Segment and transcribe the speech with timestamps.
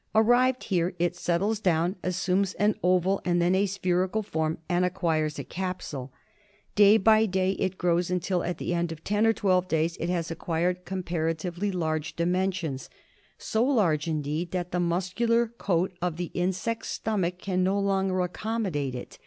[0.15, 5.37] Arrived here it settles down, assumes an oval and then a spherical form and acquires
[5.37, 6.11] a capsule.
[6.73, 10.09] Day by day it grows until at the end of ten or twelve days it
[10.09, 11.53] has acquired compara MALARIA.
[11.53, 12.89] 95 tively large dimensions,
[13.37, 18.95] so large indeed that the muscular coat of the insect's stomach can no longer accommodate
[18.95, 19.19] it.